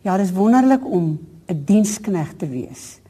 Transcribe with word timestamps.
Ja, 0.00 0.16
dit 0.16 0.30
is 0.30 0.32
wonderlik 0.32 0.84
om 0.86 1.18
'n 1.46 1.62
diensknegt 1.64 2.38
te 2.38 2.48
wees. 2.48 3.00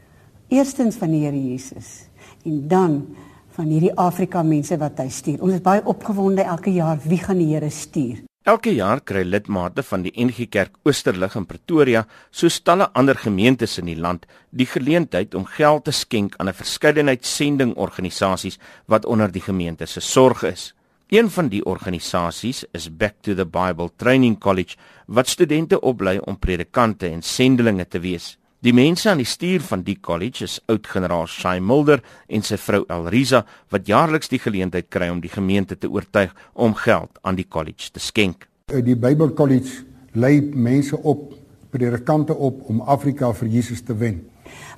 Eerstens 0.49 0.97
van 0.97 1.11
die 1.11 1.25
Here 1.25 1.49
Jesus 1.49 2.09
en 2.45 2.69
dan 2.69 3.17
van 3.49 3.65
hierdie 3.65 3.95
Afrika 3.95 4.43
mense 4.43 4.77
wat 4.79 4.99
hy 4.99 5.09
stuur. 5.09 5.43
Ons 5.43 5.53
is 5.53 5.61
baie 5.61 5.85
opgewonde 5.85 6.43
elke 6.43 6.73
jaar 6.73 6.99
wie 7.05 7.19
gaan 7.19 7.39
die 7.39 7.55
Here 7.55 7.71
stuur. 7.71 8.23
Elke 8.43 8.75
jaar 8.75 9.01
kry 9.01 9.23
lidmate 9.23 9.83
van 9.83 10.03
die 10.03 10.13
NG 10.17 10.49
Kerk 10.49 10.77
Oosterlig 10.83 11.37
in 11.37 11.47
Pretoria, 11.47 12.07
soos 12.31 12.61
talle 12.61 12.89
ander 12.93 13.15
gemeentes 13.15 13.79
in 13.79 13.85
die 13.85 13.99
land, 13.99 14.27
die 14.51 14.67
geleentheid 14.67 15.35
om 15.35 15.45
geld 15.45 15.85
te 15.85 15.93
skenk 15.93 16.35
aan 16.37 16.49
'n 16.49 16.55
verskeidenheid 16.55 17.27
sendingorganisasies 17.27 18.59
wat 18.87 19.05
onder 19.05 19.33
die 19.33 19.43
gemeente 19.43 19.87
se 19.87 20.01
sorg 20.01 20.43
is. 20.43 20.75
Een 21.11 21.27
van 21.31 21.49
die 21.51 21.65
organisasies 21.67 22.61
is 22.71 22.85
Back 22.97 23.15
to 23.27 23.35
the 23.35 23.47
Bible 23.47 23.89
Training 23.97 24.37
College 24.39 24.77
wat 25.07 25.27
studente 25.27 25.81
oplei 25.81 26.21
om 26.23 26.39
predikante 26.39 27.09
en 27.09 27.23
sendelinge 27.23 27.89
te 27.89 27.99
wees. 27.99 28.37
Die 28.63 28.71
mense 28.73 29.11
aan 29.11 29.19
die 29.19 29.27
stuur 29.27 29.65
van 29.73 29.83
die 29.83 29.97
college 30.01 30.47
is 30.47 30.61
oud-generaal 30.71 31.27
Shai 31.27 31.59
Mulder 31.59 31.99
en 32.29 32.47
sy 32.47 32.61
vrou 32.63 32.85
Elriza 32.87 33.43
wat 33.75 33.91
jaarliks 33.91 34.31
die 34.31 34.39
geleentheid 34.39 34.87
kry 34.87 35.11
om 35.11 35.19
die 35.19 35.35
gemeente 35.35 35.75
te 35.75 35.91
oortuig 35.91 36.31
om 36.55 36.79
geld 36.79 37.19
aan 37.27 37.43
die 37.43 37.49
college 37.49 37.91
te 37.91 37.99
skenk. 37.99 38.47
Die 38.71 38.95
Bible 38.95 39.35
College 39.35 39.83
lei 40.15 40.37
mense 40.55 40.95
op, 40.95 41.33
predikante 41.75 42.39
op 42.39 42.69
om 42.71 42.85
Afrika 42.87 43.35
vir 43.35 43.51
Jesus 43.59 43.83
te 43.83 43.99
wen. 43.99 44.29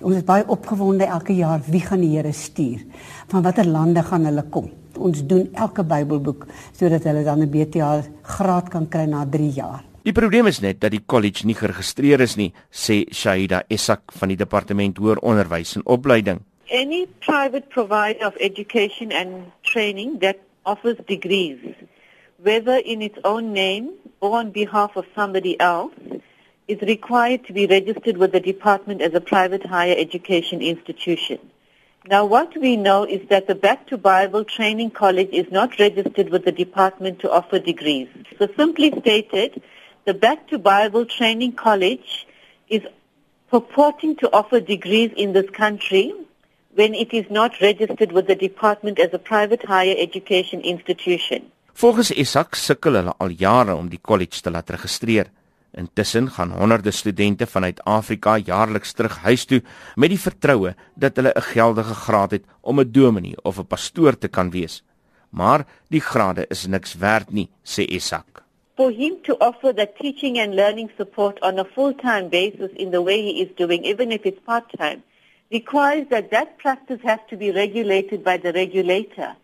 Ons 0.00 0.22
is 0.22 0.24
baie 0.24 0.48
opgewonde 0.48 1.04
elke 1.04 1.36
jaar 1.36 1.60
wie 1.68 1.84
gaan 1.84 2.00
die 2.00 2.14
Here 2.16 2.32
stuur? 2.32 2.86
Van 3.28 3.44
watter 3.44 3.68
lande 3.68 4.00
gaan 4.00 4.24
hulle 4.24 4.48
kom? 4.48 4.78
Ons 5.02 5.24
doen 5.26 5.48
elke 5.58 5.82
Bybelboek 5.82 6.46
sodat 6.70 7.04
hulle 7.08 7.24
dan 7.26 7.42
'n 7.42 7.50
BTA 7.50 8.04
graad 8.22 8.68
kan 8.70 8.88
kry 8.88 9.06
na 9.06 9.26
3 9.26 9.50
jaar. 9.50 9.82
Die 10.02 10.12
probleem 10.12 10.46
is 10.46 10.60
net 10.60 10.80
dat 10.80 10.90
die 10.90 11.04
college 11.06 11.46
nie 11.46 11.54
geregistreer 11.54 12.20
is 12.20 12.36
nie, 12.36 12.52
sê 12.70 13.04
Shaida 13.14 13.62
Esak 13.68 14.12
van 14.18 14.28
die 14.28 14.36
departement 14.36 14.98
hoër 14.98 15.20
onderwys 15.22 15.76
en 15.76 15.86
opleiding. 15.86 16.40
Any 16.70 17.06
private 17.20 17.68
provider 17.68 18.26
of 18.26 18.34
education 18.40 19.12
and 19.12 19.52
training 19.62 20.18
that 20.18 20.36
offers 20.64 20.98
degrees, 21.06 21.58
whether 22.42 22.82
in 22.84 23.02
its 23.02 23.18
own 23.22 23.52
name 23.52 23.90
or 24.20 24.38
on 24.38 24.50
behalf 24.50 24.96
of 24.96 25.06
somebody 25.14 25.54
else, 25.60 25.94
is 26.66 26.80
required 26.80 27.46
to 27.46 27.52
be 27.52 27.66
registered 27.66 28.16
with 28.16 28.32
the 28.32 28.40
department 28.40 29.02
as 29.02 29.14
a 29.14 29.20
private 29.20 29.66
higher 29.66 29.94
education 29.96 30.60
institution. 30.62 31.38
Now 32.10 32.24
what 32.24 32.56
we 32.56 32.76
know 32.76 33.04
is 33.04 33.20
that 33.28 33.46
the 33.46 33.54
Back 33.54 33.86
to 33.86 33.96
Bible 33.96 34.44
Training 34.44 34.90
College 34.90 35.28
is 35.30 35.46
not 35.52 35.78
registered 35.78 36.30
with 36.30 36.44
the 36.44 36.50
department 36.50 37.20
to 37.20 37.30
offer 37.30 37.60
degrees. 37.60 38.08
So 38.38 38.48
simply 38.56 38.92
stated, 39.00 39.62
the 40.04 40.14
Back 40.14 40.48
to 40.48 40.58
Bible 40.58 41.06
Training 41.06 41.52
College 41.52 42.26
is 42.68 42.82
purporting 43.48 44.16
to 44.16 44.28
offer 44.32 44.58
degrees 44.58 45.12
in 45.16 45.32
this 45.32 45.48
country 45.50 46.12
when 46.74 46.92
it 46.92 47.14
is 47.14 47.26
not 47.30 47.60
registered 47.60 48.10
with 48.10 48.26
the 48.26 48.34
department 48.34 48.98
as 48.98 49.10
a 49.12 49.18
private 49.18 49.64
higher 49.64 49.94
education 49.96 50.60
institution. 50.62 51.52
Volgens 51.72 52.10
Isak 52.10 52.56
sukkel 52.56 52.98
hulle 52.98 53.14
al 53.16 53.30
jare 53.38 53.76
om 53.78 53.88
die 53.88 54.00
college 54.02 54.42
te 54.42 54.50
laat 54.50 54.74
registreer. 54.74 55.30
Intussen 55.72 56.30
gaan 56.30 56.50
honderde 56.50 56.90
studente 56.90 57.46
vanuit 57.46 57.84
Afrika 57.84 58.36
jaarliks 58.38 58.92
terug 58.92 59.18
huis 59.18 59.44
toe 59.44 59.62
met 59.94 60.08
die 60.08 60.20
vertroue 60.20 60.74
dat 60.94 61.16
hulle 61.16 61.32
'n 61.34 61.42
geldige 61.42 61.94
graad 61.94 62.30
het 62.30 62.44
om 62.60 62.80
'n 62.80 62.92
dominee 62.92 63.36
of 63.42 63.58
'n 63.58 63.66
pastoor 63.66 64.18
te 64.18 64.28
kan 64.28 64.50
wees. 64.50 64.84
Maar 65.30 65.66
die 65.88 66.00
grade 66.00 66.46
is 66.48 66.66
niks 66.66 66.94
werd 66.94 67.32
nie, 67.32 67.48
sê 67.64 67.84
Isak. 67.88 68.32
for 68.76 68.90
him 68.90 69.22
to 69.22 69.34
offer 69.34 69.72
the 69.72 69.88
teaching 70.00 70.38
and 70.38 70.54
learning 70.54 70.90
support 70.96 71.38
on 71.42 71.58
a 71.58 71.64
full-time 71.64 72.28
basis 72.28 72.70
in 72.74 72.90
the 72.90 73.02
way 73.02 73.20
he 73.22 73.42
is 73.42 73.50
doing, 73.56 73.84
even 73.84 74.10
if 74.10 74.24
it's 74.24 74.40
part-time, 74.40 75.02
requires 75.50 76.06
that 76.08 76.30
that 76.30 76.58
practice 76.58 77.00
has 77.02 77.20
to 77.28 77.36
be 77.36 77.52
regulated 77.52 78.24
by 78.24 78.36
the 78.36 78.52
regulator. 78.52 79.36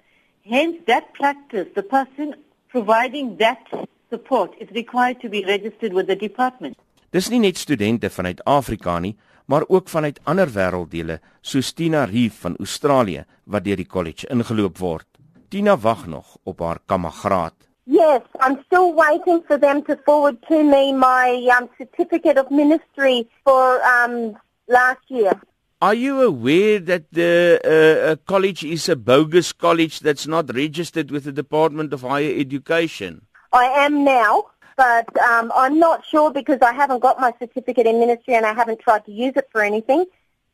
Hence, 0.45 0.79
that 0.87 1.13
practice, 1.13 1.69
the 1.75 1.83
person 1.83 2.35
providing 2.69 3.37
that 3.37 3.63
support 4.11 4.55
is 4.59 4.69
required 4.75 5.21
to 5.21 5.29
be 5.29 5.45
registered 5.45 5.93
with 5.93 6.07
the 6.07 6.17
department. 6.17 6.77
Dis 7.11 7.31
nie 7.33 7.41
net 7.41 7.57
studente 7.57 8.11
vanuit 8.11 8.43
Afrika 8.45 8.99
nie, 9.01 9.17
maar 9.49 9.65
ook 9.69 9.89
vanuit 9.89 10.21
ander 10.25 10.51
wêrelddele, 10.53 11.21
soos 11.41 11.73
Tina 11.73 12.05
Reef 12.05 12.41
van 12.45 12.57
Australië 12.61 13.25
wat 13.45 13.65
deur 13.65 13.81
die 13.81 13.89
college 13.89 14.29
ingeloop 14.29 14.79
word. 14.79 15.07
Tina 15.49 15.79
wag 15.81 16.07
nog 16.07 16.37
op 16.45 16.61
haar 16.61 16.83
kamagraad. 16.87 17.55
Yes, 17.89 18.21
I'm 18.45 18.59
still 18.67 18.93
waiting 18.93 19.43
for 19.47 19.59
them 19.59 19.83
to 19.85 19.97
forward 20.05 20.37
to 20.49 20.63
me 20.63 20.93
my 20.93 21.49
um, 21.57 21.71
certificate 21.79 22.37
of 22.37 22.51
ministry 22.51 23.27
for 23.45 23.81
um, 23.81 24.37
last 24.67 25.01
year. 25.09 25.33
Are 25.81 25.95
you 25.95 26.21
aware 26.21 26.81
that 26.81 27.05
the 27.13 27.61
uh, 27.65 28.17
college 28.27 28.65
is 28.65 28.89
a 28.89 28.97
bogus 28.97 29.53
college 29.53 30.01
that's 30.01 30.27
not 30.27 30.53
registered 30.53 31.11
with 31.11 31.25
the 31.25 31.33
Department 31.33 31.95
of 31.95 32.03
Higher 32.03 32.35
Education? 32.37 33.28
I 33.53 33.65
am 33.85 34.05
now, 34.05 34.45
but 34.77 35.09
um, 35.21 35.51
I'm 35.55 35.79
not 35.79 36.05
sure 36.05 36.31
because 36.31 36.59
I 36.61 36.73
haven't 36.73 37.01
got 37.01 37.19
my 37.19 37.33
certificate 37.39 37.87
in 37.87 37.99
ministry 37.99 38.35
and 38.35 38.45
I 38.45 38.53
haven't 38.53 38.81
tried 38.81 39.05
to 39.07 39.13
use 39.13 39.33
it 39.37 39.49
for 39.51 39.63
anything. 39.63 40.05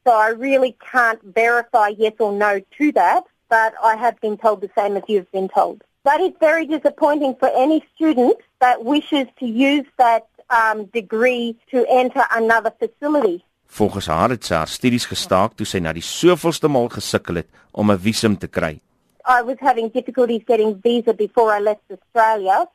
So 0.06 0.12
I 0.12 0.28
really 0.28 0.76
can't 0.92 1.20
verify 1.22 1.88
yes 1.88 2.14
or 2.18 2.32
no 2.32 2.60
to 2.78 2.92
that, 2.92 3.24
but 3.48 3.74
I 3.82 3.96
have 3.96 4.20
been 4.20 4.36
told 4.36 4.60
the 4.60 4.70
same 4.76 4.96
as 4.96 5.02
you've 5.08 5.30
been 5.32 5.48
told. 5.48 5.82
That 6.04 6.20
is 6.20 6.32
very 6.38 6.66
disappointing 6.66 7.34
for 7.40 7.50
any 7.56 7.82
student 7.94 8.36
that 8.60 8.84
wishes 8.84 9.26
to 9.40 9.46
use 9.46 9.86
that 9.96 10.28
um, 10.50 10.84
degree 10.86 11.56
to 11.70 11.86
enter 11.88 12.24
another 12.32 12.72
facility. 12.78 13.42
Volgens 13.66 14.06
haar 14.06 14.30
het 14.30 14.44
sy 14.44 14.54
haar 14.54 14.70
studies 14.70 15.06
gestaak 15.10 15.56
toe 15.58 15.66
sy 15.66 15.80
na 15.82 15.92
die 15.96 16.04
soveelste 16.04 16.68
maal 16.70 16.90
gesukkel 16.92 17.40
het 17.40 17.48
om 17.72 17.90
'n 17.90 17.98
visum 17.98 18.36
te 18.38 18.46
kry. 18.46 18.78
I 19.26 19.42
was 19.42 19.56
having 19.58 19.88
difficulties 19.88 20.44
getting 20.46 20.78
visa 20.82 21.14
before 21.14 21.50
I 21.50 21.60
left 21.60 21.82
Australia 21.90 22.68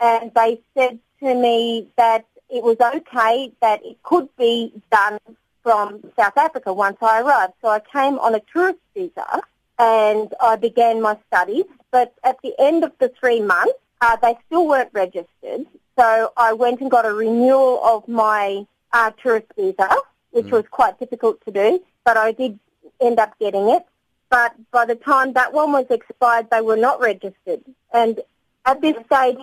and 0.00 0.32
they 0.34 0.60
said 0.74 0.98
to 1.20 1.34
me 1.34 1.88
that 1.96 2.24
it 2.50 2.62
was 2.62 2.76
okay 2.80 3.52
that 3.60 3.84
it 3.84 4.02
could 4.02 4.28
be 4.36 4.72
done 4.90 5.18
from 5.62 6.00
South 6.18 6.36
Africa 6.36 6.72
once 6.72 6.96
I 7.02 7.20
arrived. 7.20 7.52
So 7.60 7.68
I 7.68 7.80
came 7.80 8.18
on 8.18 8.34
a 8.34 8.40
tourist 8.52 8.78
visa 8.94 9.42
and 9.78 10.32
I 10.40 10.56
began 10.56 11.02
my 11.02 11.18
studies. 11.26 11.64
But 11.90 12.14
at 12.24 12.38
the 12.42 12.54
end 12.58 12.84
of 12.84 12.92
the 12.98 13.12
three 13.20 13.40
months, 13.40 13.78
uh, 14.00 14.16
they 14.16 14.36
still 14.46 14.66
weren't 14.66 14.90
registered. 14.92 15.66
So 15.98 16.32
I 16.36 16.52
went 16.52 16.80
and 16.80 16.90
got 16.90 17.06
a 17.06 17.12
renewal 17.12 17.84
of 17.84 18.06
my 18.08 18.66
uh, 18.92 19.10
tourist 19.22 19.48
visa, 19.56 19.88
which 20.30 20.46
mm. 20.46 20.52
was 20.52 20.64
quite 20.70 20.98
difficult 20.98 21.44
to 21.44 21.50
do, 21.50 21.82
but 22.04 22.16
I 22.16 22.32
did 22.32 22.58
end 23.00 23.18
up 23.18 23.38
getting 23.38 23.68
it. 23.68 23.84
But 24.30 24.54
by 24.70 24.84
the 24.84 24.94
time 24.94 25.32
that 25.32 25.52
one 25.52 25.72
was 25.72 25.86
expired, 25.90 26.48
they 26.50 26.60
were 26.60 26.76
not 26.76 27.00
registered. 27.00 27.62
And 27.92 28.20
at 28.64 28.80
this 28.80 28.96
stage, 29.06 29.38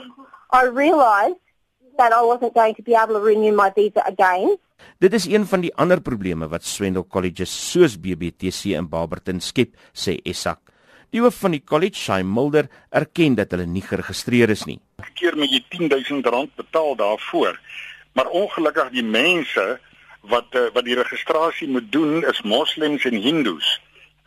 I 0.52 0.66
realised 0.68 1.42
that 1.98 2.12
I 2.14 2.22
wasn't 2.22 2.54
going 2.54 2.76
to 2.76 2.84
be 2.84 2.94
able 2.94 3.16
to 3.16 3.24
renew 3.24 3.56
my 3.56 3.72
visa 3.76 4.04
again. 4.06 4.58
Dit 5.00 5.14
is 5.14 5.26
een 5.26 5.46
van 5.46 5.64
die 5.64 5.72
ander 5.76 6.02
probleme 6.02 6.48
wat 6.48 6.64
Swendel 6.64 7.08
Colleges 7.08 7.52
soos 7.72 7.98
BBTC 8.00 8.76
in 8.76 8.90
Barberton 8.90 9.42
skep, 9.42 9.76
sê 9.94 10.20
Esak. 10.24 10.60
Die 11.16 11.22
hoof 11.24 11.38
van 11.40 11.56
die 11.56 11.64
college, 11.64 11.96
Shai 11.96 12.24
Mulder, 12.28 12.68
erken 12.92 13.38
dat 13.40 13.54
hulle 13.56 13.66
nie 13.70 13.84
geregistreer 13.86 14.52
is 14.52 14.66
nie. 14.68 14.80
Keer 15.16 15.38
moet 15.40 15.54
jy 15.54 15.62
R10000 15.64 16.56
betaal 16.60 16.96
daarvoor. 17.00 17.60
Maar 18.16 18.32
ongelukkig 18.36 18.92
die 18.96 19.04
mense 19.04 19.66
wat 20.32 20.56
eh, 20.56 20.72
wat 20.76 20.88
die 20.88 20.98
registrasie 20.98 21.70
moet 21.72 21.92
doen 21.92 22.24
is 22.28 22.42
moslems 22.44 23.06
en 23.08 23.20
hindoes. 23.22 23.76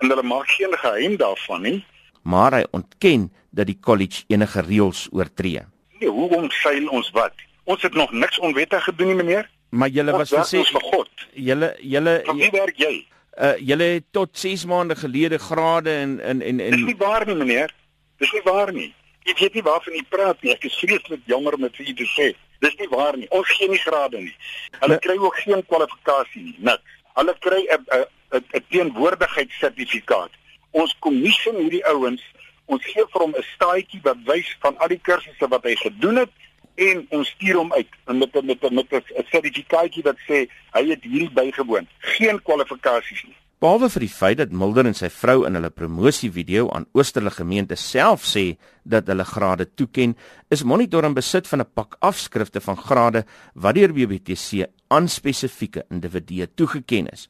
En 0.00 0.12
hulle 0.12 0.24
maak 0.24 0.48
geen 0.56 0.76
geheim 0.80 1.16
daarvan 1.20 1.64
nie. 1.66 1.78
Maar 2.22 2.60
hy 2.60 2.64
ontken 2.76 3.28
dat 3.50 3.68
die 3.68 3.78
college 3.80 4.24
enige 4.28 4.62
reëls 4.64 5.08
oortree. 5.12 5.64
Nee, 5.98 6.08
hoe 6.08 6.28
omseil 6.36 6.88
ons 6.88 7.10
wat? 7.10 7.34
Ons 7.64 7.82
het 7.82 7.94
nog 7.94 8.12
niks 8.12 8.38
onwettig 8.38 8.84
gedoen 8.84 9.06
nie, 9.06 9.14
meneer. 9.14 9.48
Maar 9.68 9.88
julle 9.88 10.12
was 10.12 10.32
gesê 10.32 10.62
vir 10.64 10.84
God. 10.92 11.10
Julle 11.32 11.74
julle 11.80 12.22
Wie 12.34 12.50
werk 12.50 12.78
jy? 12.80 12.94
Uh 13.38 13.54
julle 13.60 13.84
het 13.98 14.04
tot 14.10 14.38
6 14.38 14.64
maande 14.64 14.96
gelede 14.96 15.38
grade 15.38 15.92
in 15.92 16.20
in 16.20 16.42
en 16.42 16.60
en 16.60 16.70
Dis 16.70 16.86
nie 16.86 16.96
waar 16.96 17.26
nie, 17.26 17.34
meneer. 17.34 17.74
Dis 18.18 18.32
nie 18.32 18.42
waar 18.44 18.72
nie. 18.72 18.94
Ek 19.28 19.38
weet 19.38 19.54
nie 19.54 19.62
waarvan 19.62 19.94
jy 19.94 20.04
praat 20.08 20.42
nie. 20.42 20.52
Ek 20.54 20.64
is 20.64 20.78
vreeslik 20.80 21.20
jammer 21.28 21.54
om 21.54 21.66
dit 21.66 21.76
vir 21.76 21.90
u 21.92 21.94
te 22.00 22.08
sê. 22.14 22.28
Dis 22.64 22.78
nie 22.80 22.88
waar 22.88 23.16
nie. 23.16 23.28
Ons 23.30 23.50
gee 23.58 23.68
nie 23.68 23.82
grade 23.82 24.22
nie. 24.22 24.34
Hulle 24.78 24.96
nee. 24.96 25.04
kry 25.04 25.18
ook 25.20 25.36
geen 25.44 25.62
kwalifikasie 25.66 26.42
nie. 26.46 26.56
Niks. 26.70 26.96
Hulle 27.18 27.34
kry 27.44 27.60
'n 27.66 27.84
'n 27.98 28.42
'n 28.56 28.64
teenwoordigheidssertifikaat. 28.70 30.32
Ons 30.70 30.96
kommissie 30.98 31.52
hierdie 31.56 31.84
ouens, 31.86 32.22
ons 32.68 32.84
gee 32.84 33.04
vir 33.12 33.24
hom 33.24 33.34
'n 33.36 33.48
staatjie 33.54 34.00
wat 34.04 34.20
wys 34.28 34.48
van 34.62 34.76
al 34.78 34.88
die 34.88 35.02
kursusse 35.08 35.48
wat 35.48 35.64
hy 35.64 35.74
gedoen 35.76 36.22
het 36.24 36.32
en 36.78 37.06
ons 37.10 37.28
stuur 37.34 37.56
hom 37.56 37.72
uit 37.72 37.90
met 38.06 38.32
met 38.44 38.70
met 38.70 38.92
'n 38.92 39.26
sertifikaatjie 39.32 40.02
wat 40.02 40.18
sê 40.28 40.46
hy 40.76 40.84
het 40.88 41.02
hierdie 41.02 41.34
bygewoon. 41.40 41.86
Geen 41.98 42.42
kwalifikasies 42.42 43.24
nie. 43.24 43.36
Behalwe 43.58 43.88
vir 43.90 44.00
die 44.00 44.12
feit 44.14 44.38
dat 44.38 44.52
Mulder 44.54 44.86
en 44.86 44.94
sy 44.94 45.08
vrou 45.10 45.40
in 45.46 45.54
hulle 45.58 45.70
promosievideo 45.74 46.68
aan 46.70 46.84
Oosterlige 46.94 47.42
gemeente 47.42 47.74
self 47.74 48.22
sê 48.22 48.56
dat 48.84 49.08
hulle 49.10 49.24
grade 49.24 49.66
toeken, 49.74 50.14
is 50.48 50.62
Monitor 50.62 51.04
in 51.04 51.14
besit 51.14 51.48
van 51.48 51.60
'n 51.60 51.72
pak 51.74 51.96
afskrifte 51.98 52.60
van 52.60 52.76
grade 52.76 53.24
wat 53.54 53.74
deur 53.74 53.92
BBTC 53.92 54.68
aan 54.88 55.08
spesifieke 55.08 55.84
individue 55.90 56.46
toegeken 56.54 57.08
is. 57.08 57.28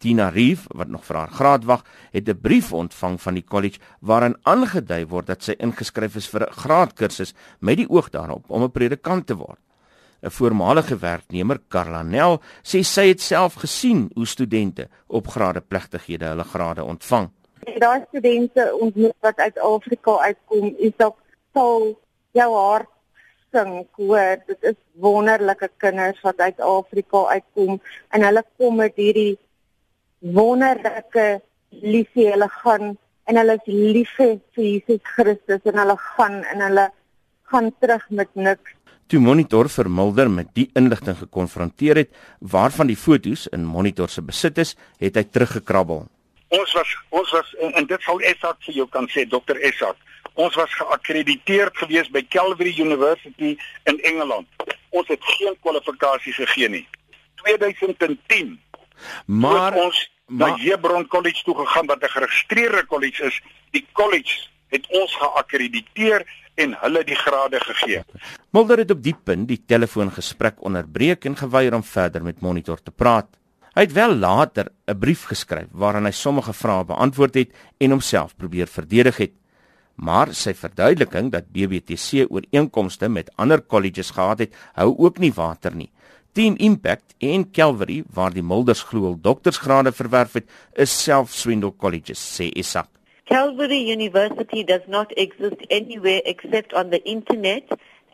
Tina 0.00 0.30
Reef, 0.32 0.64
wat 0.72 0.88
nog 0.88 1.04
vir 1.04 1.16
haar 1.20 1.32
graad 1.36 1.64
wag, 1.68 1.82
het 2.12 2.28
'n 2.28 2.40
brief 2.40 2.72
ontvang 2.72 3.20
van 3.20 3.34
die 3.34 3.44
kollege 3.44 3.80
waarin 4.00 4.36
aangedui 4.42 5.04
word 5.06 5.26
dat 5.26 5.42
sy 5.42 5.54
ingeskryf 5.58 6.16
is 6.16 6.28
vir 6.28 6.46
'n 6.46 6.52
graadkursus 6.52 7.34
met 7.60 7.76
die 7.76 7.88
oog 7.88 8.08
daarop 8.10 8.44
om 8.48 8.62
'n 8.62 8.70
predikant 8.70 9.26
te 9.26 9.36
word. 9.36 9.58
'n 10.22 10.30
Voormalige 10.30 10.96
werknemer, 10.96 11.60
Carla 11.68 12.02
Nel, 12.02 12.40
sê 12.62 12.82
sy 12.82 13.08
het 13.08 13.20
self 13.20 13.54
gesien 13.54 14.10
hoe 14.14 14.26
studente 14.26 14.88
op 15.06 15.26
gradeplegtighede 15.26 16.24
hulle 16.24 16.44
grade 16.44 16.84
ontvang. 16.84 17.28
Daai 17.78 18.04
studente 18.08 18.76
ontmoet 18.80 19.16
wat 19.20 19.36
uit 19.36 19.58
Afrika 19.58 20.18
uitkom, 20.18 20.74
is 20.78 20.92
dalk 20.96 21.18
sal 21.52 21.98
jou 22.32 22.54
hart 22.54 22.88
sing 23.52 23.86
hoor. 23.96 24.36
Dit 24.46 24.62
is 24.62 24.78
wonderlike 24.92 25.70
kinders 25.76 26.20
wat 26.20 26.38
uit 26.38 26.60
Afrika 26.60 27.24
uitkom 27.26 27.80
en 28.08 28.22
hulle 28.22 28.44
kom 28.56 28.76
met 28.76 28.96
hierdie 28.96 29.38
wonderlike 30.20 31.40
liefde 31.70 32.30
hulle 32.30 32.48
gaan 32.48 32.96
en 33.24 33.36
hulle 33.36 33.56
is 33.56 33.68
lief 33.70 34.12
vir 34.18 34.36
Jesus 34.56 35.00
Christus 35.14 35.64
en 35.64 35.78
hulle 35.80 35.96
gaan 36.16 36.42
en 36.52 36.64
hulle 36.66 36.90
gaan 37.50 37.72
terug 37.80 38.04
met 38.10 38.30
niks. 38.34 38.76
Toe 39.10 39.18
Monitor 39.18 39.68
vermilder 39.68 40.30
met 40.30 40.52
die 40.54 40.68
inligting 40.78 41.16
gekonfronteer 41.18 41.98
het 42.04 42.10
waarvan 42.38 42.86
die 42.86 42.98
fotos 42.98 43.48
in 43.50 43.64
Monitor 43.66 44.08
se 44.08 44.22
besit 44.22 44.58
is, 44.62 44.76
het 45.02 45.18
hy 45.18 45.24
teruggekrabbel. 45.26 46.04
Ons 46.54 46.74
was 46.78 46.92
ons 47.10 47.32
was 47.34 47.50
en, 47.58 47.74
en 47.78 47.88
dit 47.90 48.06
sou 48.06 48.20
Esak 48.22 48.62
vir 48.66 48.80
jou 48.82 48.86
kan 48.90 49.08
sê 49.10 49.26
Dr. 49.26 49.58
Esak. 49.66 49.98
Ons 50.38 50.54
was 50.58 50.70
geakkrediteer 50.78 51.72
gewees 51.80 52.10
by 52.14 52.22
Calvary 52.30 52.72
University 52.78 53.56
in 53.90 53.98
Engeland. 54.06 54.46
Ons 54.94 55.10
het 55.10 55.22
geen 55.36 55.58
kwalifikasies 55.62 56.38
gegee 56.38 56.70
nie. 56.70 56.86
2010 57.42 58.58
Maar 59.26 59.74
ons 59.74 60.10
na 60.30 60.54
Hebron 60.56 61.06
College 61.06 61.42
toe 61.44 61.56
gegaan 61.56 61.86
wat 61.86 62.02
'n 62.02 62.08
geregistreerde 62.08 62.84
kollege 62.86 63.24
is. 63.24 63.40
Die 63.70 63.86
college 63.92 64.48
het 64.68 64.86
ons 64.88 65.16
geakkrediteer 65.16 66.24
en 66.54 66.76
hulle 66.80 67.04
die 67.04 67.16
grade 67.16 67.60
gegee. 67.60 68.04
Mulder 68.50 68.78
het 68.78 68.90
op 68.90 69.02
die 69.02 69.16
punt 69.24 69.48
die 69.48 69.62
telefoongesprek 69.66 70.62
onderbreek 70.62 71.24
en 71.24 71.36
geweier 71.36 71.74
om 71.74 71.82
verder 71.82 72.22
met 72.22 72.40
Monitor 72.40 72.82
te 72.82 72.90
praat. 72.90 73.26
Hy 73.74 73.86
het 73.86 73.92
wel 73.92 74.14
later 74.14 74.70
'n 74.86 74.98
brief 74.98 75.24
geskryf 75.24 75.68
waarin 75.70 76.04
hy 76.04 76.10
sommige 76.10 76.52
vrae 76.52 76.84
beantwoord 76.84 77.34
het 77.34 77.50
en 77.78 77.90
homself 77.90 78.36
probeer 78.36 78.66
verdedig 78.66 79.16
het. 79.16 79.32
Maar 79.94 80.34
sy 80.34 80.54
verduideliking 80.54 81.30
dat 81.30 81.52
BBTC 81.52 82.26
ooreenkomste 82.30 83.08
met 83.08 83.30
ander 83.36 83.60
kolleges 83.60 84.10
gehad 84.10 84.38
het, 84.38 84.54
hou 84.72 84.94
ook 84.98 85.18
nie 85.18 85.32
water 85.32 85.74
nie. 85.74 85.90
Team 86.32 86.54
Impact 86.56 87.14
en 87.18 87.50
Calvary 87.50 88.04
waar 88.12 88.32
die 88.32 88.42
Mulders 88.42 88.82
glo 88.82 89.16
doktorsgrade 89.20 89.92
verwerf 89.92 90.32
het, 90.32 90.44
is 90.72 91.02
self 91.02 91.32
swindel 91.34 91.74
colleges 91.76 92.22
sê 92.36 92.46
Isak. 92.54 92.86
Calvary 93.24 93.90
University 93.90 94.64
does 94.64 94.86
not 94.86 95.12
exist 95.16 95.66
anywhere 95.70 96.22
except 96.24 96.72
on 96.74 96.90
the 96.90 97.02
internet 97.02 97.64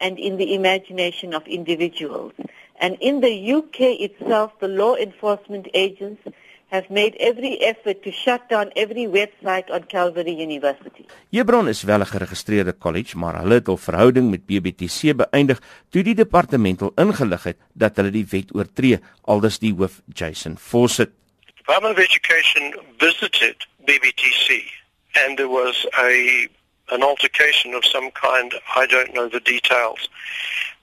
and 0.01 0.19
in 0.19 0.37
the 0.37 0.55
imagination 0.55 1.35
of 1.35 1.47
individuals. 1.47 2.33
And 2.81 2.97
in 3.01 3.21
the 3.21 3.53
UK 3.53 4.01
itself, 4.01 4.53
the 4.61 4.69
law 4.69 4.95
enforcement 4.95 5.69
agents 5.75 6.23
have 6.69 6.91
made 6.91 7.15
every 7.19 7.59
effort 7.63 8.03
to 8.03 8.11
shut 8.11 8.49
down 8.49 8.71
every 8.75 9.07
website 9.07 9.71
on 9.71 9.85
Calvary 9.87 10.33
University. 10.33 11.07
Hebron 11.31 11.69
is 11.69 11.83
wel 11.83 12.01
'n 12.01 12.07
geregistreerde 12.07 12.79
college, 12.79 13.17
maar 13.17 13.39
hulle 13.41 13.55
het 13.55 13.67
hul 13.67 13.77
verhouding 13.77 14.31
met 14.31 14.47
BBTC 14.47 15.17
beëindig 15.17 15.61
toe 15.91 16.03
die 16.03 16.15
departement 16.15 16.81
hul 16.81 16.93
ingelig 16.95 17.43
het 17.43 17.59
dat 17.73 17.97
hulle 17.97 18.11
die 18.11 18.27
wet 18.31 18.55
oortree, 18.55 18.99
aldus 19.25 19.59
die 19.59 19.75
hoof 19.75 20.01
Jason 20.13 20.59
Fawcett. 20.59 21.11
Department 21.57 21.99
of 21.99 22.05
Education 22.05 22.75
visited 22.99 23.67
BBTC 23.85 24.77
and 25.25 25.37
there 25.37 25.49
was 25.49 25.87
a 25.99 26.49
an 26.89 27.03
altercation 27.03 27.75
of 27.75 27.85
some 27.85 28.11
kind. 28.13 28.55
I 28.77 28.87
don't 28.87 29.13
know 29.13 29.29
the 29.29 29.41
details. 29.41 30.09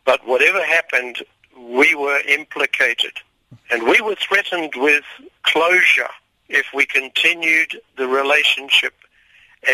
But 0.06 0.26
whatever 0.26 0.62
happened, 0.62 1.24
we 1.56 1.96
were 1.96 2.20
implicated. 2.28 3.14
And 3.70 3.84
we 3.84 4.02
were 4.04 4.16
threatened 4.16 4.76
with 4.76 5.06
closure 5.42 6.14
if 6.48 6.66
we 6.74 6.86
continued 6.86 7.82
the 7.96 8.08
relationship 8.08 8.94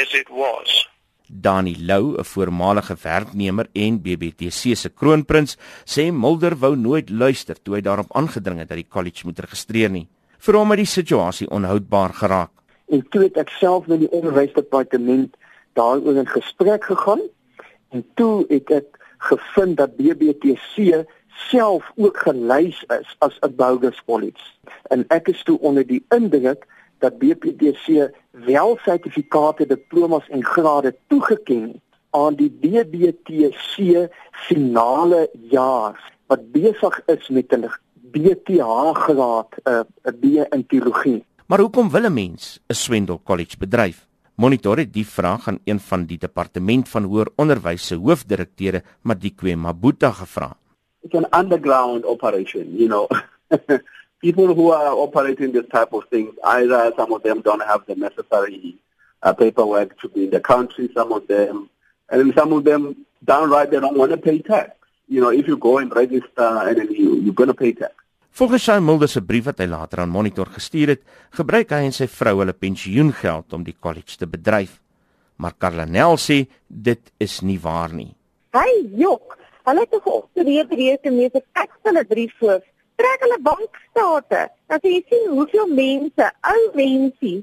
as 0.02 0.14
it 0.14 0.30
was. 0.30 0.90
Dani 1.32 1.76
Lou, 1.80 2.18
'n 2.18 2.26
voormalige 2.26 2.96
werknemer 3.02 3.68
en 3.74 4.02
BBTC 4.02 4.76
se 4.76 4.90
kroonprins, 4.90 5.58
sê 5.86 6.12
Mulder 6.12 6.58
wou 6.58 6.76
nooit 6.76 7.10
luister 7.10 7.62
toe 7.62 7.76
hy 7.76 7.82
daarop 7.82 8.16
aangedring 8.16 8.60
het 8.60 8.68
dat 8.68 8.78
die 8.78 8.88
kollege 8.90 9.26
moet 9.26 9.40
registreer 9.40 9.90
nie. 9.90 10.08
Vir 10.40 10.56
hom 10.56 10.70
het 10.70 10.78
die 10.78 10.86
situasie 10.86 11.50
onhoudbaar 11.50 12.14
geraak. 12.14 12.50
En 12.90 13.06
toe 13.10 13.22
het 13.22 13.38
ek 13.38 13.50
self 13.50 13.88
met 13.88 14.00
die 14.00 14.12
onderwysdepartement 14.12 15.38
daaroor 15.74 16.16
in 16.16 16.28
gesprek 16.28 16.84
gegaan 16.84 17.22
en 17.90 18.06
toe 18.16 18.46
het 18.50 18.72
ek 18.72 18.98
gevind 19.18 19.78
dat 19.78 19.98
BBTC 19.98 21.06
self 21.48 21.92
ook 21.96 22.18
gelys 22.18 22.84
is 23.00 23.16
as 23.20 23.38
'n 23.42 23.56
bogus 23.56 24.02
college. 24.06 24.44
En 24.90 25.06
ek 25.08 25.28
is 25.28 25.44
toe 25.44 25.60
onder 25.60 25.88
die 25.88 26.06
indruk 26.10 26.66
dat 27.00 27.18
BPDC 27.18 28.12
wel 28.32 28.78
sertifikate, 28.84 29.66
diplomas 29.66 30.28
en 30.30 30.44
grade 30.44 30.96
toegeken 31.08 31.62
het 31.62 31.82
aan 32.10 32.36
die 32.36 32.50
BBTC 32.50 34.08
finale 34.32 35.30
jaar 35.50 35.96
wat 36.28 36.52
besig 36.52 37.02
is 37.06 37.30
met 37.30 37.54
'n 37.54 37.70
BTH 38.12 38.94
graad, 38.94 39.50
'n 39.64 40.20
B 40.20 40.24
in 40.54 40.66
teologie. 40.68 41.24
Maar 41.46 41.60
hoekom 41.60 41.90
wil 41.90 42.06
'n 42.06 42.14
mens 42.14 42.60
'n 42.68 42.74
swendel 42.74 43.22
college 43.24 43.58
bedryf? 43.58 44.08
Monitor 44.36 44.78
het 44.78 44.94
die 44.94 45.08
vraag 45.08 45.48
aan 45.48 45.60
een 45.64 45.80
van 45.80 46.06
die 46.06 46.18
departement 46.18 46.90
van 46.90 47.04
hoër 47.04 47.28
onderwys 47.36 47.88
se 47.88 47.96
hoofdirekteure, 47.96 48.84
Madikwe 49.02 49.56
Mabuta 49.56 50.12
gevra 50.12 50.58
it's 51.04 51.14
an 51.14 51.26
underground 51.32 52.06
operation, 52.06 52.76
you 52.76 52.88
know. 52.88 53.08
People 54.22 54.54
who 54.54 54.72
are 54.72 54.94
operating 54.94 55.54
this 55.54 55.66
type 55.72 55.94
of 55.94 56.04
things, 56.10 56.34
either 56.44 56.92
some 56.98 57.14
of 57.14 57.24
them 57.24 57.42
don't 57.42 57.64
have 57.64 57.86
the 57.86 57.96
necessary 57.96 58.76
uh, 59.24 59.34
paperwork 59.34 59.98
to 60.02 60.10
be 60.10 60.26
in 60.26 60.30
the 60.32 60.42
country, 60.42 60.90
some 60.94 61.14
of 61.14 61.26
them, 61.28 61.70
and 62.10 62.34
some 62.34 62.52
of 62.52 62.66
them 62.66 63.06
downright 63.24 63.72
they 63.72 63.80
don't 63.80 63.98
want 63.98 64.12
to 64.12 64.18
pay 64.18 64.40
tax. 64.40 64.76
You 65.08 65.22
know, 65.22 65.32
if 65.32 65.48
you 65.48 65.58
go 65.58 65.78
and 65.78 65.96
register 65.96 66.50
and 66.68 66.78
then 66.78 66.92
you, 66.92 67.16
you're 67.22 67.34
going 67.34 67.48
to 67.48 67.54
pay 67.54 67.74
tax. 67.74 67.94
Volgens 68.30 68.64
sy 68.64 68.78
Mulder 68.80 69.10
se 69.10 69.22
brief 69.26 69.48
wat 69.50 69.60
hy 69.60 69.66
later 69.68 70.04
aan 70.04 70.12
Monitor 70.14 70.48
gestuur 70.54 70.94
het, 70.94 71.02
gebruik 71.36 71.74
hy 71.74 71.82
en 71.88 71.96
sy 71.96 72.06
vrou 72.08 72.38
hulle 72.40 72.54
pensioengeld 72.54 73.56
om 73.58 73.66
die 73.66 73.76
kollege 73.76 74.20
te 74.22 74.30
bedryf. 74.30 74.78
Maar 75.40 75.58
Carlanel 75.58 76.16
sê 76.22 76.44
dit 76.68 77.02
is 77.20 77.40
nie 77.44 77.58
waar 77.60 77.92
nie. 77.96 78.12
Hy 78.56 78.70
jok. 79.00 79.36
Hulle 79.68 79.86
het 79.86 80.02
geoptreer 80.04 80.68
reeds 80.70 81.08
en 81.10 81.16
mense 81.16 81.44
kyk 81.54 81.72
hulle 81.84 82.04
brief 82.06 82.34
voor. 82.40 82.62
Trek 82.96 83.24
hulle 83.26 83.40
bankstate. 83.42 84.50
Dan 84.68 84.82
sê 84.84 84.94
jy 84.96 85.04
sien 85.10 85.32
hoeveel 85.36 85.68
mense, 85.68 86.32
ou 86.54 86.62
mense, 86.76 87.34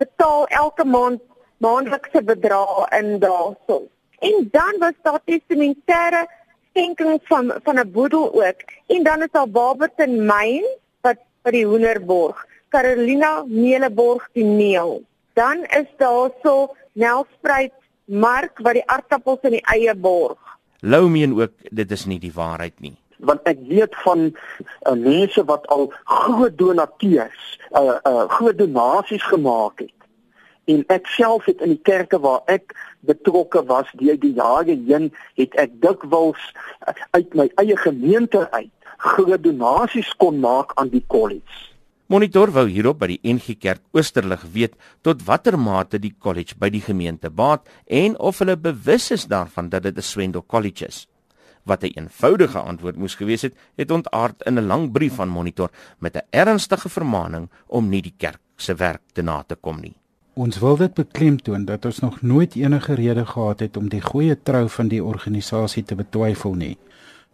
betaal 0.00 0.46
elke 0.62 0.84
maand 0.84 1.22
maandelikse 1.60 2.22
bedrae 2.24 2.86
in 2.98 3.18
daarso. 3.20 3.82
En 4.20 4.48
dan 4.52 4.78
was 4.80 4.96
daar 5.02 5.20
testamentêre 5.24 6.26
skenking 6.70 7.20
van 7.24 7.52
van 7.64 7.78
'n 7.78 7.90
boedel 7.92 8.32
ook. 8.32 8.60
En 8.86 9.02
dan 9.02 9.22
is 9.22 9.32
daar 9.32 9.48
Barberton 9.48 10.24
Myn 10.26 10.64
wat 11.00 11.18
vir 11.42 11.52
die 11.52 11.66
Hoenderborg, 11.66 12.46
Carolina 12.68 13.44
Meleborg 13.46 14.28
die 14.32 14.44
Neel. 14.44 15.02
Dan 15.32 15.64
is 15.64 15.88
daar 15.96 16.30
so 16.42 16.74
Nelspruit 16.92 17.72
Mark 18.04 18.58
wat 18.58 18.72
die 18.72 18.86
aardappels 18.86 19.38
in 19.42 19.50
die 19.50 19.66
eie 19.66 19.94
borg. 19.94 20.49
Lou 20.80 21.08
meen 21.08 21.34
ook 21.36 21.52
dit 21.70 21.90
is 21.90 22.04
nie 22.06 22.18
die 22.18 22.32
waarheid 22.32 22.80
nie. 22.80 22.96
Want 23.20 23.44
ek 23.44 23.58
weet 23.68 23.96
van 24.04 24.30
uh, 24.30 24.94
mense 24.96 25.44
wat 25.44 25.66
al 25.68 25.90
groot 26.04 26.56
donateurs, 26.58 27.58
uh 27.76 27.98
uh 28.08 28.28
groot 28.32 28.58
donasies 28.58 29.24
gemaak 29.28 29.84
het. 29.84 29.96
En 30.64 30.84
ek 30.88 31.06
self 31.06 31.44
het 31.44 31.60
in 31.60 31.74
die 31.74 31.82
kerke 31.84 32.20
waar 32.20 32.40
ek 32.48 32.72
betrokke 33.04 33.64
was 33.68 33.88
deur 34.00 34.16
die 34.20 34.32
jare 34.36 34.76
heen, 34.86 35.10
het 35.36 35.56
ek 35.60 35.76
dikwels 35.84 36.40
uit 37.10 37.34
my 37.34 37.50
eie 37.60 37.76
gemeente 37.76 38.46
uit 38.50 38.72
groot 39.00 39.42
donasies 39.42 40.12
kon 40.16 40.40
maak 40.40 40.72
aan 40.80 40.92
die 40.92 41.04
kollege. 41.06 41.69
Monitor 42.10 42.50
wou 42.50 42.64
hierop 42.66 42.98
by 42.98 43.06
die 43.12 43.20
NG 43.22 43.54
Kerk 43.62 43.84
Oosterlig 43.94 44.40
weet 44.50 44.72
tot 45.06 45.20
watter 45.28 45.54
mate 45.54 46.00
die 46.02 46.10
kollege 46.10 46.56
by 46.58 46.66
die 46.74 46.80
gemeente 46.82 47.30
baat 47.30 47.68
en 47.86 48.16
of 48.18 48.40
hulle 48.42 48.56
bewus 48.58 49.12
is 49.14 49.28
daarvan 49.30 49.68
dat 49.70 49.84
dit 49.86 49.96
'n 49.96 50.02
swendel 50.02 50.42
kollege 50.42 50.88
is. 50.88 51.06
Wat 51.62 51.84
'n 51.84 51.94
eenvoudige 51.94 52.58
antwoord 52.58 52.96
moes 52.96 53.14
gewees 53.14 53.42
het, 53.42 53.54
het 53.76 53.90
ontaard 53.90 54.42
in 54.42 54.58
'n 54.58 54.66
lang 54.66 54.90
brief 54.92 55.14
van 55.14 55.28
Monitor 55.28 55.70
met 56.00 56.16
'n 56.16 56.26
ernstige 56.30 56.88
vermaaning 56.88 57.48
om 57.68 57.88
nie 57.88 58.02
die 58.02 58.14
kerk 58.16 58.40
se 58.56 58.74
werk 58.74 59.02
te 59.12 59.22
na 59.22 59.44
te 59.46 59.54
kom 59.54 59.80
nie. 59.80 59.94
Ons 60.34 60.58
wil 60.58 60.76
dit 60.76 60.94
beklemtoon 60.94 61.64
dat 61.64 61.84
ons 61.84 62.00
nog 62.00 62.22
nooit 62.22 62.56
enige 62.56 62.94
rede 62.94 63.26
gehad 63.26 63.60
het 63.60 63.76
om 63.76 63.88
die 63.88 64.02
goeie 64.02 64.42
trou 64.42 64.68
van 64.68 64.88
die 64.88 65.04
organisasie 65.04 65.84
te 65.84 65.94
betwyfel 65.94 66.54
nie. 66.54 66.76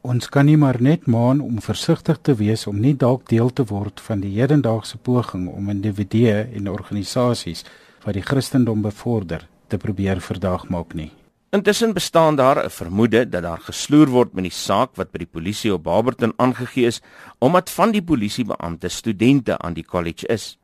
Ons 0.07 0.29
kan 0.31 0.47
nie 0.47 0.55
maar 0.55 0.77
net 0.79 1.09
maan 1.11 1.41
om 1.43 1.57
versigtig 1.59 2.21
te 2.23 2.37
wees 2.39 2.69
om 2.71 2.77
nie 2.79 2.93
dalk 2.95 3.25
deel 3.27 3.49
te 3.51 3.65
word 3.67 3.99
van 4.05 4.21
die 4.23 4.37
hedendaagse 4.37 5.01
poging 5.03 5.49
om 5.51 5.73
individue 5.73 6.45
en 6.55 6.69
organisasies 6.71 7.65
wat 8.05 8.15
die 8.15 8.23
Christendom 8.23 8.85
bevorder 8.85 9.49
te 9.67 9.81
probeer 9.83 10.23
verdaag 10.23 10.69
maak 10.71 10.95
nie. 10.95 11.11
Intussen 11.51 11.95
bestaan 11.95 12.39
daar 12.39 12.63
'n 12.65 12.71
vermoede 12.71 13.25
dat 13.29 13.43
daar 13.43 13.59
gesloer 13.59 14.07
word 14.07 14.35
met 14.35 14.45
die 14.45 14.53
saak 14.53 14.95
wat 14.95 15.11
by 15.11 15.19
die 15.19 15.33
polisie 15.33 15.75
op 15.75 15.83
Barberton 15.83 16.33
aangegee 16.37 16.87
is 16.87 17.03
omdat 17.41 17.71
van 17.71 17.91
die 17.91 18.03
polisiebeampte 18.03 18.89
studente 18.89 19.59
aan 19.59 19.75
die 19.75 19.85
kollege 19.85 20.27
is. 20.29 20.59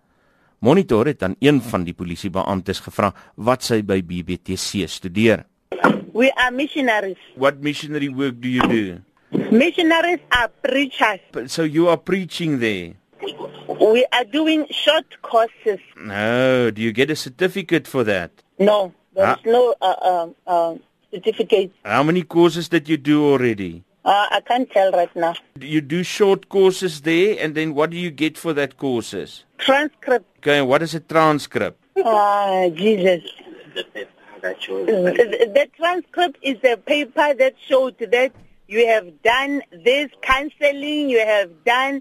Monitor 0.61 1.07
het 1.07 1.23
aan 1.23 1.35
een 1.41 1.61
van 1.61 1.85
die 1.85 1.95
polisiebeamptes 1.95 2.81
gevra 2.81 3.13
wat 3.35 3.63
sy 3.63 3.83
by 3.83 4.03
BBTC 4.03 4.89
studeer. 4.89 5.45
We 6.15 6.31
are 6.37 6.55
missionaries. 6.55 7.19
What 7.37 7.61
missionary 7.61 8.09
work 8.09 8.41
do 8.41 8.49
you 8.49 8.69
do? 8.69 9.12
Missionaries 9.33 10.21
are 10.37 10.49
preachers. 10.63 11.21
So 11.47 11.63
you 11.63 11.89
are 11.89 11.97
preaching 11.97 12.59
there. 12.59 12.93
We 13.81 14.07
are 14.13 14.25
doing 14.25 14.67
short 14.71 15.07
courses. 15.23 15.81
No, 15.97 16.71
do 16.71 16.83
you 16.83 16.93
get 16.93 17.11
a 17.11 17.17
certificate 17.17 17.87
for 17.87 18.05
that? 18.05 18.31
No, 18.59 18.93
there's 19.15 19.39
ah. 19.39 19.41
no 19.45 19.75
uh, 19.81 19.95
uh, 20.03 20.29
uh, 20.47 20.75
certificate. 21.11 21.73
How 21.85 22.03
many 22.03 22.23
courses 22.23 22.69
did 22.69 22.89
you 22.89 22.97
do 22.97 23.25
already? 23.25 23.85
Uh, 24.05 24.27
I 24.31 24.41
can't 24.41 24.71
tell 24.71 24.91
right 24.93 25.15
now. 25.15 25.35
You 25.59 25.81
do 25.81 26.03
short 26.03 26.49
courses 26.49 27.03
there, 27.03 27.37
and 27.39 27.55
then 27.55 27.75
what 27.75 27.91
do 27.91 27.97
you 27.97 28.11
get 28.11 28.37
for 28.37 28.53
that 28.53 28.77
courses? 28.77 29.45
Transcript. 29.59 30.27
Okay, 30.39 30.61
what 30.61 30.83
is 30.83 30.95
a 30.95 31.01
transcript? 31.01 31.83
Ah, 32.05 32.69
Jesus. 32.75 33.23
The 34.43 35.69
transcript 35.77 36.39
is 36.43 36.59
a 36.65 36.77
paper 36.77 37.33
that 37.35 37.55
showed 37.65 37.97
that 37.99 38.33
you 38.73 38.87
have 38.89 39.23
done 39.23 39.63
this 39.85 40.09
counseling, 40.23 41.11
you 41.11 41.21
have 41.21 41.51
done 41.65 42.01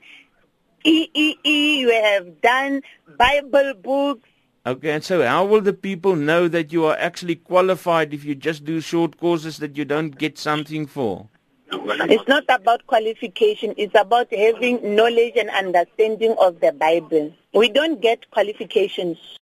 EEE, 0.86 1.78
you 1.78 1.92
have 1.92 2.42
done 2.42 2.82
Bible 3.18 3.74
books. 3.84 4.28
Okay, 4.66 4.92
and 4.92 5.04
so 5.04 5.26
how 5.26 5.44
will 5.44 5.62
the 5.62 5.74
people 5.74 6.16
know 6.16 6.48
that 6.48 6.72
you 6.72 6.86
are 6.86 6.96
actually 6.98 7.36
qualified 7.36 8.14
if 8.14 8.24
you 8.24 8.36
just 8.36 8.64
do 8.64 8.80
short 8.80 9.18
courses 9.18 9.58
that 9.58 9.76
you 9.76 9.84
don't 9.84 10.18
get 10.18 10.38
something 10.38 10.88
for? 10.88 11.28
It's 11.74 12.28
not 12.28 12.44
about 12.48 12.88
qualification, 12.88 13.74
it's 13.78 13.96
about 14.00 14.34
having 14.34 14.96
knowledge 14.96 15.34
and 15.36 15.50
understanding 15.50 16.36
of 16.40 16.60
the 16.62 16.72
Bible. 16.72 17.34
We 17.54 17.70
don't 17.70 18.02
get 18.02 18.30
qualifications. 18.32 19.18